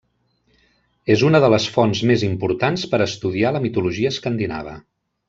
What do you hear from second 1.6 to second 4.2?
fonts més importants per a estudiar la mitologia